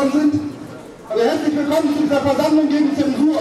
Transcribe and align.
zusammengekommen 0.00 0.12
sind. 0.12 0.40
Also 1.08 1.24
herzlich 1.24 1.56
willkommen 1.56 1.94
zu 1.94 2.02
dieser 2.02 2.20
Versammlung 2.20 2.68
gegen 2.68 2.96
Zensur. 2.96 3.40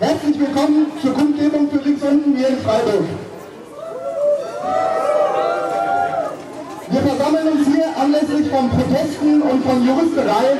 Herzlich 0.00 0.40
willkommen 0.40 0.86
zur 1.00 1.14
Kundgebung 1.14 1.70
für 1.70 1.78
links 1.78 2.02
unten 2.02 2.36
hier 2.36 2.48
in 2.48 2.58
Freiburg. 2.58 3.04
Wir 6.88 7.00
versammeln 7.00 7.48
uns 7.48 7.66
hier 7.66 7.86
anlässlich 7.98 8.48
von 8.48 8.70
Protesten 8.70 9.42
und 9.42 9.64
von 9.64 9.86
Juristerei, 9.86 10.56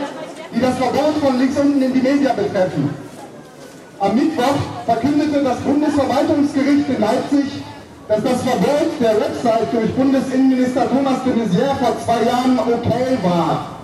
die 0.54 0.60
das 0.60 0.76
Verbot 0.76 1.14
von 1.22 1.38
links 1.38 1.58
unten 1.58 1.82
in 1.82 1.92
die 1.92 2.00
Media 2.00 2.32
betreffen. 2.32 2.90
Am 3.98 4.14
Mittwoch 4.14 4.58
verkündete 4.84 5.42
das 5.42 5.58
Bundesverwaltungsgericht 5.60 6.88
in 6.88 7.00
Leipzig, 7.00 7.62
dass 8.08 8.22
das 8.22 8.42
Verbot 8.42 9.00
der 9.00 9.20
Website 9.20 9.72
durch 9.72 9.94
Bundesinnenminister 9.94 10.88
Thomas 10.88 11.24
de 11.24 11.32
Maizière 11.32 11.74
vor 11.76 11.96
zwei 12.04 12.24
Jahren 12.24 12.58
okay 12.58 13.18
war. 13.22 13.75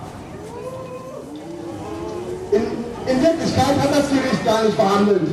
Wirklichkeit 3.23 3.79
hat 3.79 3.91
das 3.95 4.07
Gericht 4.09 4.43
gar 4.43 4.63
nicht 4.63 4.75
verhandelt. 4.75 5.27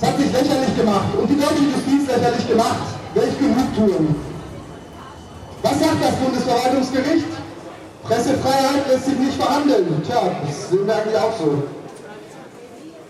Es 0.00 0.08
hat 0.08 0.16
sich 0.16 0.32
lächerlich 0.32 0.74
gemacht 0.76 1.12
und 1.20 1.28
die 1.28 1.36
deutsche 1.36 1.68
Justiz 1.68 2.08
lächerlich 2.08 2.48
gemacht. 2.48 2.88
Welch 3.14 3.36
Genugtuung. 3.38 4.14
Was 5.62 5.78
sagt 5.78 6.00
das 6.00 6.14
Bundesverwaltungsgericht? 6.16 7.26
Pressefreiheit 8.04 8.88
lässt 8.88 9.04
sich 9.04 9.18
nicht 9.18 9.34
verhandeln. 9.34 10.02
Tja, 10.06 10.22
das 10.46 10.70
sehen 10.70 10.86
wir 10.86 10.96
eigentlich 10.96 11.18
auch 11.18 11.36
so. 11.38 11.62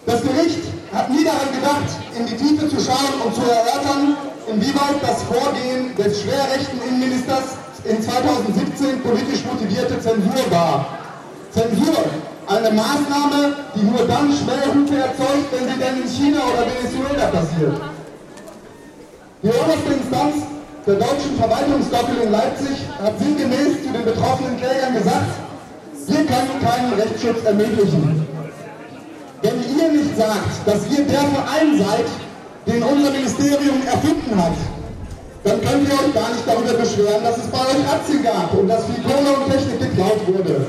Das 0.06 0.22
Gericht 0.22 0.64
hat 0.92 1.10
nie 1.10 1.22
daran 1.22 1.52
gedacht, 1.54 1.90
in 2.18 2.26
die 2.26 2.36
Tiefe 2.36 2.68
zu 2.68 2.80
schauen 2.80 3.14
und 3.24 3.34
zu 3.34 3.42
erörtern, 3.42 4.16
inwieweit 4.50 4.98
das 5.02 5.22
Vorgehen 5.22 5.94
des 5.94 6.22
schwer 6.22 6.42
rechten 6.52 6.80
Innenministers 6.88 7.54
in 7.84 8.02
2017 8.02 9.00
politisch 9.02 9.44
motivierte 9.44 10.00
Zensur 10.00 10.50
war. 10.50 10.98
Zensur, 11.52 11.94
eine 12.50 12.70
Maßnahme, 12.70 13.54
die 13.76 13.84
nur 13.86 14.06
dann 14.06 14.26
Schmährufe 14.34 14.98
erzeugt, 14.98 15.46
wenn 15.54 15.70
sie 15.70 15.78
denn 15.78 16.02
in 16.02 16.08
China 16.08 16.40
oder 16.50 16.66
Venezuela 16.66 17.26
passiert. 17.30 17.78
Die 19.42 19.48
oberste 19.48 19.90
Instanz 19.94 20.34
der 20.84 20.94
deutschen 20.94 21.38
Verwaltungsdoppel 21.38 22.16
in 22.26 22.32
Leipzig 22.32 22.76
hat 23.00 23.14
sinngemäß 23.18 23.86
zu 23.86 23.90
den 23.94 24.04
betroffenen 24.04 24.56
Klägern 24.58 24.94
gesagt, 24.94 25.30
wir 26.06 26.24
können 26.26 26.56
keinen 26.58 26.92
Rechtsschutz 26.94 27.44
ermöglichen. 27.44 28.26
Wenn 29.42 29.56
ihr 29.78 29.88
nicht 29.92 30.16
sagt, 30.18 30.66
dass 30.66 30.90
ihr 30.90 31.04
der 31.06 31.22
Verein 31.30 31.78
seid, 31.78 32.08
den 32.66 32.82
unser 32.82 33.10
Ministerium 33.12 33.78
erfunden 33.86 34.34
hat, 34.36 34.58
dann 35.44 35.60
könnt 35.62 35.88
ihr 35.88 35.94
euch 35.94 36.12
gar 36.12 36.28
nicht 36.34 36.44
darüber 36.44 36.74
beschweren, 36.74 37.22
dass 37.22 37.38
es 37.38 37.46
bei 37.46 37.58
euch 37.58 37.86
Aktien 37.88 38.22
gab 38.22 38.52
und 38.52 38.68
dass 38.68 38.84
viel 38.84 39.02
Kohle 39.02 39.38
und 39.38 39.50
Technik 39.50 39.80
geklaut 39.80 40.20
wurde. 40.26 40.66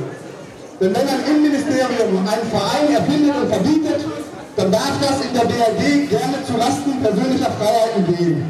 Denn 0.82 0.96
wenn 0.98 1.08
ein 1.08 1.22
Innenministerium 1.30 2.26
einen 2.26 2.50
Verein 2.50 2.90
erfindet 2.90 3.38
und 3.38 3.54
verbietet, 3.54 4.02
dann 4.58 4.72
darf 4.72 4.98
das 4.98 5.22
in 5.22 5.32
der 5.38 5.46
BRD 5.46 6.10
gerne 6.10 6.42
zu 6.42 6.58
Lasten 6.58 6.98
persönlicher 6.98 7.54
Freiheiten 7.54 8.02
gehen. 8.10 8.50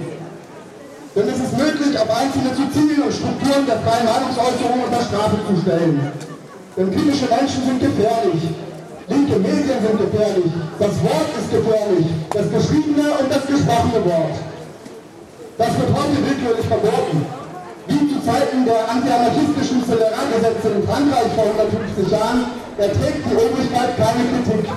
Denn 1.13 1.27
es 1.27 1.39
ist 1.43 1.57
möglich, 1.59 1.91
auf 1.99 2.07
Einzelne 2.07 2.55
zu 2.55 2.71
zielen 2.71 3.03
und 3.03 3.11
Strukturen 3.11 3.67
der 3.67 3.83
freien 3.83 4.07
Meinungsäußerung 4.07 4.79
unter 4.79 5.03
Strafe 5.03 5.43
zu 5.43 5.59
stellen. 5.59 5.99
Denn 6.77 6.87
kritische 6.95 7.27
Menschen 7.27 7.67
sind 7.67 7.79
gefährlich. 7.83 8.43
Linke 9.11 9.35
Medien 9.35 9.79
sind 9.83 9.97
gefährlich. 9.99 10.51
Das 10.79 10.95
Wort 11.03 11.29
ist 11.35 11.51
gefährlich. 11.51 12.07
Das 12.31 12.47
geschriebene 12.47 13.11
und 13.11 13.27
das 13.27 13.43
gesprochene 13.43 13.99
Wort. 14.07 14.39
Das 15.59 15.71
wird 15.75 15.91
heute 15.91 16.15
willkürlich 16.15 16.63
verboten. 16.65 17.27
Wie 17.91 18.01
zu 18.07 18.23
Zeiten 18.23 18.63
der 18.63 18.87
antianarchistischen 18.87 19.83
Scelerat-Gesetze 20.61 20.69
in 20.69 20.87
Frankreich 20.87 21.33
vor 21.35 21.45
150 21.45 22.11
Jahren 22.11 22.45
erträgt 22.77 23.25
die 23.25 23.35
Obrigkeit 23.35 23.97
keine 23.97 24.23
Kritik. 24.29 24.69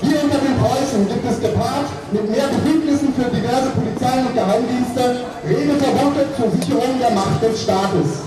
Hier 0.00 0.22
unter 0.22 0.38
den 0.38 0.56
Preußen 0.58 1.08
gibt 1.08 1.24
es 1.30 1.40
gepaart 1.40 1.88
mit 2.12 2.30
mehr 2.30 2.48
Befugnissen 2.48 3.14
für 3.14 3.30
diverse 3.30 3.70
Polizeien 3.70 4.26
und 4.26 4.34
Geheimdienste 4.34 5.24
Redeverbote 5.46 6.26
zur 6.36 6.50
Sicherung 6.50 6.98
der 7.00 7.10
Macht 7.10 7.42
des 7.42 7.62
Staates. 7.62 8.20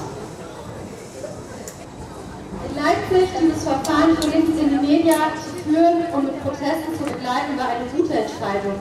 In 2.66 2.74
Leipzig 2.76 3.30
dieses 3.40 3.64
Verfahren 3.64 4.16
für 4.18 4.30
links 4.32 4.58
in 4.58 4.70
die 4.70 4.88
Media 4.88 5.36
zu 5.36 5.52
führen 5.70 6.08
und 6.16 6.24
mit 6.24 6.42
Protesten 6.42 6.92
zu 6.98 7.04
begleiten, 7.04 7.54
war 7.58 7.70
eine 7.70 7.86
gute 7.94 8.16
Entscheidung, 8.16 8.80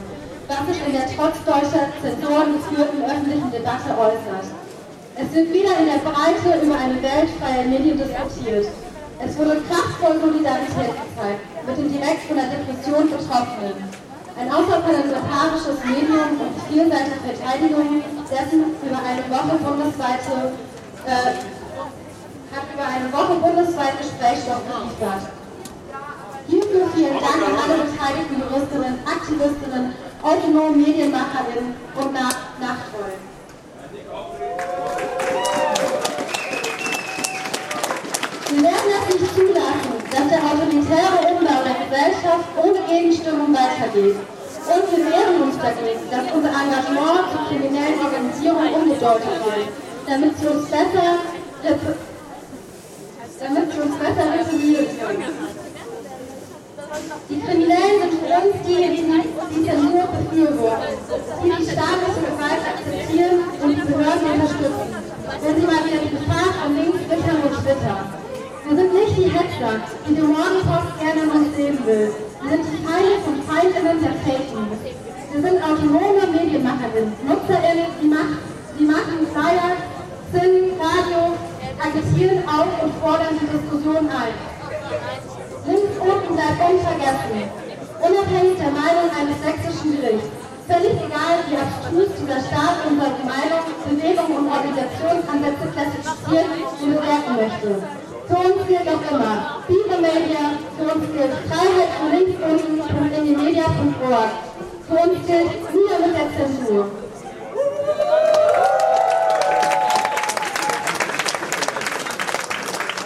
was 0.49 0.63
sich 0.71 0.81
in 0.87 0.93
der 0.95 1.07
trotz 1.11 1.37
deutscher 1.45 1.91
Zensoren 2.01 2.55
geführten 2.55 3.03
öffentlichen 3.05 3.51
Debatte 3.51 3.91
äußert. 3.99 4.66
Es 5.17 5.33
wird 5.33 5.49
wieder 5.49 5.73
in 5.81 5.87
der 5.89 6.05
Breite 6.05 6.61
über 6.61 6.77
eine 6.77 7.01
Welt 7.01 7.31
freier 7.41 7.65
Medien 7.65 7.97
diskutiert. 7.97 8.69
Es 9.17 9.33
wurde 9.39 9.63
kraftvoll 9.65 10.21
Solidarität 10.21 10.93
gezeigt 10.93 11.41
mit 11.67 11.77
den 11.79 11.89
direkt 11.89 12.23
von 12.29 12.37
der 12.37 12.53
Depression 12.53 13.09
Betroffenen. 13.09 13.81
Ein 14.37 14.53
außerparlamentarisches 14.53 15.81
Medium 15.89 16.37
und 16.37 16.53
vielseitige 16.69 17.17
Verteidigung 17.25 18.05
dessen 18.29 18.77
über 18.85 19.01
eine 19.01 19.25
Woche 19.33 19.57
bundesweite 19.57 20.53
äh, 21.09 21.33
hat 22.53 22.67
über 22.77 22.85
eine 22.85 23.09
Woche 23.09 23.41
bundesweit 23.41 23.97
Gesprächsstoff 23.97 24.61
geliefert. 24.69 25.33
Hierfür 26.47 26.93
vielen 26.93 27.17
Dank 27.17 27.41
an 27.41 27.57
alle 27.57 27.89
beteiligten 27.89 28.37
Juristinnen, 28.37 29.01
Aktivistinnen, 29.09 29.97
autonomen 30.21 30.77
Medienmacherinnen 30.77 31.73
und 31.97 32.13
Nach 32.13 32.37
Nachtrollen. 32.61 33.37
Wir 38.49 38.63
werden 38.63 38.91
es 39.09 39.21
nicht 39.21 39.26
zulassen, 39.37 39.93
dass 40.11 40.27
der 40.33 40.41
autoritäre 40.41 41.19
Umbau 41.29 41.61
der 41.61 41.77
Gesellschaft 41.85 42.49
ohne 42.57 42.81
Gegenstimmung 42.89 43.53
weitergeht. 43.53 44.17
Und 44.67 44.85
wir 44.91 45.05
wehren 45.07 45.43
uns 45.45 45.57
dagegen, 45.61 46.03
dass 46.11 46.25
unser 46.33 46.51
Engagement 46.51 47.25
zur 47.31 47.43
kriminellen 47.47 48.01
Organisierung 48.01 48.67
umgedeutet 48.81 49.37
wird, 49.45 49.69
damit 50.09 50.33
sie 50.39 50.47
uns 50.49 50.65
besser, 50.67 51.09
damit 53.39 53.67
sie 53.73 53.81
uns 53.81 53.95
besser 53.95 54.27
reformieren 54.33 54.89
können. 54.99 55.57
Die 57.29 57.41
Kriminellen 57.41 57.99
sind 58.01 58.15
für 58.25 58.39
uns 58.41 58.57
diejenigen, 58.67 59.23
die 59.53 59.65
Zensur 59.69 60.05
befürworten, 60.17 60.97
die 61.45 61.51
die 61.51 61.71
staatliche 61.71 62.23
Gewalt 62.25 62.63
akzeptieren 62.65 63.39
und 63.63 63.71
die 63.71 63.87
Behörden 63.87 64.27
unterstützen, 64.33 64.89
wenn 65.43 65.55
sie 65.61 65.67
mal 65.67 65.85
wieder 65.85 66.01
die 66.03 66.11
Gefahr 66.17 66.49
von 66.63 66.75
links 66.75 67.03
wittern 67.05 67.39
und 67.45 67.55
twittern. 67.63 68.16
Wir 68.67 68.75
sind 68.75 68.95
nicht 68.95 69.17
die 69.17 69.31
Hetzer, 69.31 69.79
die 70.09 70.15
die 70.17 70.27
Morgenpost 70.27 70.99
gerne 70.99 71.23
in 71.23 71.31
uns 71.31 71.55
sehen 71.55 71.79
will. 71.87 72.11
Wir 72.43 72.51
sind 72.51 72.67
die 72.67 72.83
Feinde 72.83 73.15
und 73.23 73.39
Feindinnen 73.47 74.03
der 74.03 74.19
Fake 74.27 74.51
News. 74.59 74.83
Wir 74.83 75.41
sind 75.41 75.63
autonome 75.63 76.27
Medienmacherinnen, 76.35 77.15
NutzerInnen, 77.31 77.95
die, 78.03 78.11
Macht, 78.11 78.43
die 78.75 78.87
machen 78.91 79.23
Flyer, 79.31 79.79
Sinn, 80.35 80.75
Radio, 80.83 81.39
agitieren 81.79 82.43
auf 82.43 82.67
und 82.83 82.91
fordern 82.99 83.39
die 83.39 83.47
Diskussion 83.55 84.11
ein. 84.11 84.35
Links 85.71 85.95
unten 86.03 86.35
bleibt 86.35 86.59
unvergessen, 86.59 87.47
unabhängig 88.03 88.59
der 88.59 88.73
Meinung 88.75 89.09
eines 89.15 89.39
sächsischen 89.47 89.95
Gerichts. 89.95 90.27
Völlig 90.67 90.99
egal, 91.07 91.39
wie 91.47 91.55
abstrus 91.55 92.11
der 92.19 92.43
Staat 92.43 92.83
unsere 92.83 93.15
Meinung, 93.23 93.63
Bewegung 93.87 94.43
und 94.43 94.51
Organisationsansätze 94.51 95.67
klassifizieren 95.71 96.51
und 96.83 96.91
bewerten 96.99 97.35
möchte. 97.39 97.96
Für 98.29 98.35
uns 98.35 98.67
gilt 98.67 98.89
auch 98.89 99.11
immer, 99.13 99.63
diese 99.69 100.01
Media, 100.01 100.59
für 100.77 100.95
uns 100.95 101.05
gilt 101.13 101.33
Freiheit 101.47 101.91
von 101.97 102.11
links 102.11 102.39
unten 102.43 102.81
und 102.81 103.13
in 103.19 103.25
die 103.25 103.37
Media.org. 103.37 104.31
Für 104.89 104.95
uns 104.95 105.27
gilt 105.27 105.53
nieder 105.73 105.99
mit 106.03 106.15
der 106.17 106.29
Zensur. 106.37 106.87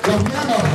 Doch 0.04 0.22
mehr 0.22 0.44
noch. 0.48 0.66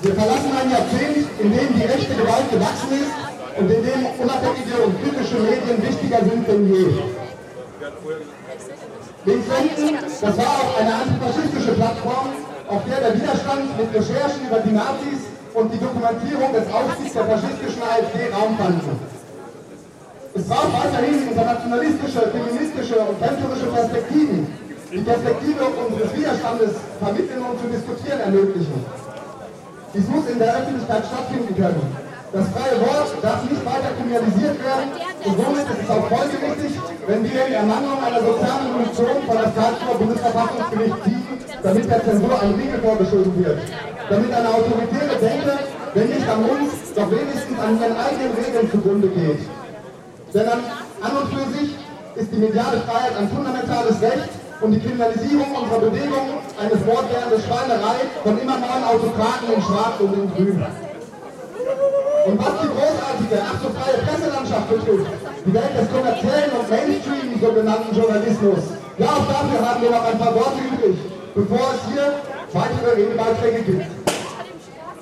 Wir 0.00 0.14
verlassen 0.14 0.52
ein 0.62 0.70
Jahrzehnt, 0.70 1.28
in 1.38 1.52
dem 1.52 1.74
die 1.74 1.84
rechte 1.84 2.14
Gewalt 2.14 2.50
gewachsen 2.50 2.92
ist 2.92 3.12
und 3.58 3.70
in 3.70 3.82
dem 3.84 4.06
unabhängige 4.18 4.82
und 4.86 5.02
kritische 5.02 5.38
Medien 5.38 5.82
wichtiger 5.82 6.18
sind 6.20 6.48
denn 6.48 6.74
je. 6.74 6.86
Links 9.26 9.46
das 10.20 10.36
war 10.38 10.46
auch 10.46 10.80
eine 10.80 10.94
antifaschistische 10.94 11.72
Plattform, 11.72 12.28
auf 12.70 12.82
der 12.86 13.00
der 13.02 13.14
Widerstand 13.18 13.66
mit 13.76 13.90
Recherchen 13.90 14.46
über 14.46 14.60
die 14.62 14.70
Nazis 14.70 15.26
und 15.54 15.74
die 15.74 15.78
Dokumentierung 15.82 16.54
des 16.54 16.66
Aufstiegs 16.70 17.14
der 17.18 17.26
faschistischen 17.26 17.82
AfD 17.82 18.30
Raum 18.30 18.54
fanden. 18.56 18.94
Es 20.32 20.46
braucht 20.46 20.70
weiterhin 20.78 21.26
internationalistische, 21.26 22.30
feministische 22.30 22.98
und 23.02 23.18
kämpferische 23.18 23.66
Perspektiven, 23.74 24.46
die 24.92 25.02
Perspektive 25.02 25.62
unseres 25.66 26.14
Widerstandes 26.14 26.72
vermitteln 27.02 27.42
und 27.42 27.58
zu 27.58 27.66
diskutieren 27.66 28.20
ermöglichen. 28.22 28.86
Dies 29.92 30.06
muss 30.06 30.26
in 30.30 30.38
der 30.38 30.54
Öffentlichkeit 30.54 31.02
stattfinden 31.10 31.50
können. 31.50 31.82
Das 32.30 32.46
freie 32.54 32.78
Wort 32.78 33.10
darf 33.22 33.42
nicht 33.42 33.66
weiter 33.66 33.90
kriminalisiert 33.98 34.54
werden 34.62 34.90
und 35.26 35.34
somit 35.34 35.66
ist 35.66 35.82
es 35.82 35.90
auch 35.90 36.06
folgerichtig, 36.06 36.78
wenn 37.08 37.24
wir 37.26 37.46
in 37.50 37.52
Ermangelung 37.52 37.98
einer 37.98 38.22
sozialen 38.22 38.70
Funktion 38.70 39.16
von 39.26 39.34
das 39.42 39.50
Karlsruher 39.58 39.98
Bundesverfassungsgericht 39.98 40.98
ziehen, 41.02 41.29
damit 41.62 41.90
der 41.90 42.04
Zensur 42.04 42.40
ein 42.40 42.54
Riegel 42.54 42.80
vorgeschoben 42.80 43.44
wird. 43.44 43.58
Damit 44.08 44.32
eine 44.32 44.48
autoritäre 44.48 45.16
Denke, 45.20 45.58
wenn 45.94 46.08
nicht 46.08 46.28
an 46.28 46.44
uns, 46.44 46.92
doch 46.94 47.10
wenigstens 47.10 47.58
an 47.58 47.78
ihren 47.78 47.96
eigenen 47.96 48.32
Regeln 48.34 48.70
zugrunde 48.70 49.08
geht. 49.08 49.40
Denn 50.34 50.48
an, 50.48 50.60
an 51.02 51.12
und 51.16 51.28
für 51.34 51.46
sich 51.58 51.76
ist 52.16 52.32
die 52.32 52.38
mediale 52.38 52.80
Freiheit 52.80 53.16
ein 53.18 53.28
fundamentales 53.28 54.00
Recht 54.00 54.30
und 54.60 54.72
die 54.72 54.80
Kriminalisierung 54.80 55.50
unserer 55.54 55.80
Bewegung 55.80 56.26
eine 56.58 56.76
fortwährende 56.76 57.38
Schweinerei 57.40 57.98
von 58.22 58.38
immer 58.38 58.58
neuen 58.58 58.84
Autokraten 58.84 59.52
in 59.54 59.62
Schwarz 59.62 59.96
und 60.00 60.14
in 60.14 60.26
Grün. 60.34 60.64
Und 62.26 62.36
was 62.38 62.54
die 62.60 62.68
großartige, 62.68 63.38
ach 63.40 63.58
so 63.62 63.68
freie 63.72 63.98
Presselandschaft 64.04 64.68
betrifft, 64.68 65.10
die 65.46 65.54
Welt 65.54 65.72
des 65.72 65.88
kommerziellen 65.88 66.50
und 66.52 66.66
Mainstream 66.68 67.40
sogenannten 67.40 67.96
Journalismus, 67.96 68.60
ja, 68.98 69.06
auch 69.06 69.24
dafür 69.24 69.60
haben 69.64 69.80
wir 69.80 69.90
noch 69.90 70.04
ein 70.04 70.18
paar 70.18 70.34
Worte 70.34 70.60
übrig, 70.60 70.98
bevor 71.34 71.74
es 71.74 71.92
hier 71.92 72.14
weitere 72.52 72.90
Redebeiträge 72.96 73.62
gibt. 73.62 73.86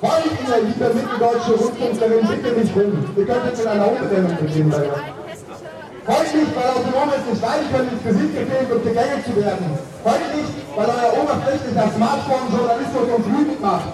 Heult 0.01 0.31
ihr, 0.31 0.57
liebe 0.63 0.87
mitteldeutsche 0.95 1.53
Rundfunkerin, 1.59 2.23
bitte 2.27 2.55
nicht 2.55 2.75
rum. 2.75 2.91
Ihr 3.17 3.25
könnt 3.25 3.45
jetzt 3.45 3.61
in 3.61 3.67
einer 3.67 3.87
Umtrennung 3.91 4.37
beginnen 4.37 4.71
uns. 4.71 4.87
Heult 6.07 6.31
nicht, 6.33 6.51
weil 6.55 6.69
Autonomes 6.71 7.21
nicht 7.27 7.41
leicht 7.43 7.67
können, 7.69 7.89
ins 7.91 8.03
Gesicht 8.07 8.33
gefilmt 8.33 8.71
und 8.71 8.83
gegängelt 8.83 9.23
zu 9.27 9.35
werden. 9.35 9.65
Heult 10.05 10.29
nicht, 10.33 10.53
weil 10.75 10.87
euer 10.87 11.11
oberflächlicher 11.19 11.87
Smartphone-Journalismus 11.91 13.05
uns 13.11 13.25
wütend 13.27 13.61
macht. 13.61 13.91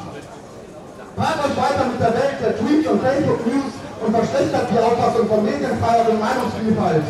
Fahrt 1.16 1.40
euch 1.42 1.58
weiter 1.58 1.84
mit 1.90 2.00
der 2.00 2.14
Welt 2.14 2.38
der 2.44 2.54
Tweets 2.60 2.88
und 2.88 3.02
Facebook-News 3.02 3.72
und 4.06 4.12
verschlechtert 4.14 4.68
die 4.70 4.80
Auffassung 4.80 5.26
von 5.28 5.42
Medienfreiheit 5.44 6.08
und 6.12 6.20
Meinungsvielfalt. 6.20 7.06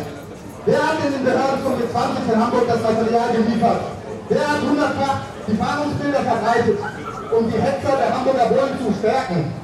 Wer 0.64 0.80
hat 0.82 0.98
in 1.04 1.12
den 1.12 1.22
Behörden 1.22 1.58
zum 1.62 1.74
G20 1.74 2.32
in 2.32 2.38
Hamburg 2.40 2.66
das 2.66 2.80
Material 2.82 3.28
geliefert? 3.36 3.80
Wer 4.28 4.42
hat 4.42 4.60
hundertfach 4.60 5.18
die 5.46 5.54
Fahndungsbilder 5.54 6.22
verbreitet, 6.26 6.78
um 7.30 7.46
die 7.46 7.58
Hetzer 7.62 7.94
der 7.94 8.10
Hamburger 8.10 8.46
Bullen 8.50 8.74
zu 8.82 8.90
stärken? 8.98 9.54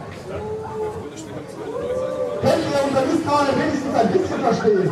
Könnt 2.43 2.63
ihr 2.71 2.81
unser 2.87 3.03
Misstrauen 3.11 3.55
wenigstens 3.59 3.95
ein 3.95 4.11
bisschen 4.15 4.39
verstehen? 4.39 4.91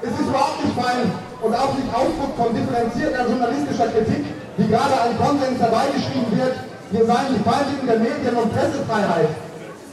Es 0.00 0.08
ist 0.08 0.28
überhaupt 0.28 0.64
nicht 0.64 0.72
fein 0.72 1.04
und 1.42 1.52
auch 1.52 1.72
nicht 1.76 1.90
Ausdruck 1.92 2.32
von 2.32 2.56
differenzierter 2.56 3.28
journalistischer 3.28 3.88
Kritik, 3.92 4.24
wie 4.56 4.68
gerade 4.68 4.96
ein 5.04 5.14
Konsens 5.20 5.60
herbeigeschrieben 5.60 6.32
wird, 6.32 6.56
wir 6.90 7.04
seien 7.04 7.28
die 7.36 7.44
Feindigen 7.44 7.84
der 7.84 7.98
Medien- 8.00 8.40
und 8.40 8.48
Pressefreiheit. 8.56 9.28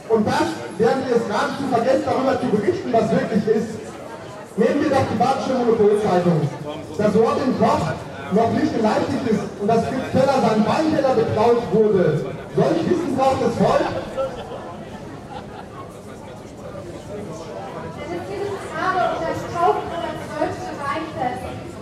Und 0.08 0.24
das, 0.24 0.48
während 0.78 1.04
wir 1.04 1.16
es 1.20 1.26
geradezu 1.28 1.68
vergessen, 1.68 2.04
darüber 2.08 2.40
zu 2.40 2.48
berichten, 2.48 2.88
was 2.92 3.10
wirklich 3.12 3.44
ist. 3.44 3.76
Nehmen 4.56 4.80
wir 4.80 4.88
doch 4.88 5.04
die 5.04 5.18
Badische 5.20 5.52
Monopolzeitung. 5.52 6.48
Das 6.96 7.12
Wort 7.12 7.38
im 7.44 7.52
Kopf 7.60 7.92
noch 8.32 8.50
nicht 8.52 8.76
geleitet 8.76 9.22
ist 9.30 9.40
und 9.60 9.68
das 9.68 9.84
Fritz 9.86 10.10
Keller 10.12 10.40
sein 10.42 10.66
Weinkeller 10.66 11.14
betraut 11.14 11.62
wurde. 11.72 12.26
Solch 12.56 12.90
Wissen 12.90 13.16
braucht 13.16 13.42
das 13.42 13.54
Volk? 13.54 13.86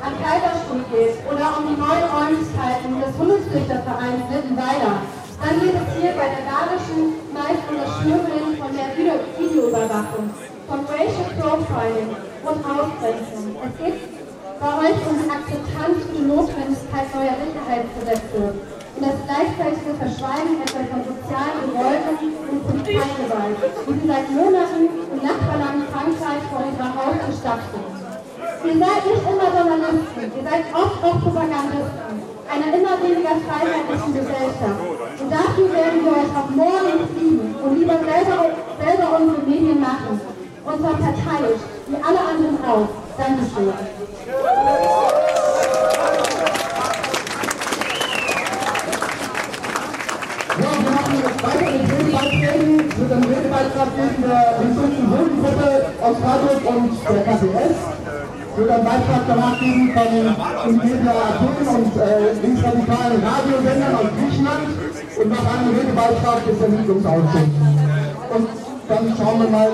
am 0.05 0.13
Kaiserstuhl 0.21 0.85
geht 0.93 1.17
oder 1.25 1.57
um 1.57 1.65
die 1.65 1.81
neuen 1.81 2.05
Räumlichkeiten 2.13 3.01
des 3.01 3.13
Bundesrichtervereins 3.17 4.21
Littenweiler, 4.29 5.01
dann 5.41 5.61
geht 5.61 5.77
es 5.81 5.89
hier 5.97 6.13
bei 6.13 6.29
der 6.29 6.45
Badischen 6.45 7.25
meist 7.33 7.65
das 7.73 7.89
Schnüffeln 8.01 8.53
von 8.61 8.71
der 8.77 8.93
Videoüberwachung, 8.93 10.29
von 10.69 10.81
Racial 10.85 11.29
Profiling 11.41 12.13
und 12.45 12.59
Ausgrenzung. 12.65 13.57
Es 13.65 13.73
geht 13.81 14.01
bei 14.61 14.73
euch 14.85 14.99
um 15.09 15.19
Akzeptanz 15.25 16.04
Sicherheitsgesetze 17.85 18.55
und 18.97 19.03
das 19.03 19.19
gleichzeitige 19.27 19.93
Verschweigen 19.99 20.55
etwa 20.63 20.81
von 20.89 21.01
sozialen 21.05 21.61
Gewalten 21.67 22.17
und 22.51 22.61
Polizeigewalt, 22.65 23.59
wie 23.87 23.95
sie 24.01 24.09
seit 24.09 24.27
Monaten 24.31 24.83
im 25.13 25.21
Nachbarland 25.21 25.81
Frankreich 25.91 26.43
vor 26.49 26.63
unserer 26.65 26.93
Haustür 26.95 27.35
stattfinden. 27.35 27.95
Ihr 28.65 28.77
seid 28.81 29.03
nicht 29.05 29.25
immer 29.29 29.49
Journalisten, 29.53 30.25
ihr 30.25 30.45
seid 30.49 30.65
oft 30.73 30.99
auch 31.05 31.19
Propagandisten 31.21 32.15
einer 32.45 32.77
immer 32.77 32.95
weniger 33.03 33.35
freiheitlichen 33.45 34.15
Gesellschaft. 34.15 34.81
Und 35.21 35.31
dafür 35.33 35.69
werden 35.73 36.05
wir 36.05 36.13
euch 36.13 36.33
auch 36.37 36.51
morgen 36.51 37.09
fliegen 37.13 37.55
und 37.57 37.79
lieber 37.79 37.99
selber, 37.99 38.53
selber 38.79 39.07
unsere 39.19 39.43
Medien 39.43 39.81
machen. 39.81 40.21
Und 40.65 40.81
zwar 40.81 40.95
parteiisch, 40.95 41.61
wie 41.89 41.97
alle 41.97 42.21
anderen 42.21 42.59
auch. 42.65 42.89
Dankeschön. 43.17 43.73
Ja, 50.57 50.71
wir 50.71 50.91
machen 50.91 51.15
jetzt 51.19 51.43
weiter 51.43 51.71
mit 51.73 51.83
Redebeiträgen. 51.91 52.79
Es 52.89 52.99
wird 52.99 53.13
Redebeitrag 53.85 53.97
geben 53.97 54.23
der 54.23 54.61
Insulten 54.65 55.11
Bodengruppe 55.11 55.69
aus 56.01 56.17
Freiburg 56.17 56.61
und 56.65 56.91
der 57.05 57.23
KPS 57.25 57.77
wird 58.57 58.71
ein 58.71 58.85
Beitrag 58.85 59.23
danach 59.27 59.59
geben 59.59 59.93
von 59.93 60.77
Media 60.77 61.13
Athen 61.13 61.69
und 61.69 61.93
äh, 62.01 62.33
linksradikalen 62.41 63.21
Radiosendern 63.23 63.95
aus 63.97 64.11
Griechenland 64.17 64.69
und 65.19 65.29
noch 65.29 65.47
einen 65.53 65.75
Redebeitrag 65.77 66.47
des 66.47 66.61
Ermittlungsausschusses. 66.61 67.49
Und 68.35 68.49
dann 68.89 69.15
schauen 69.17 69.41
wir 69.43 69.51
mal, 69.51 69.71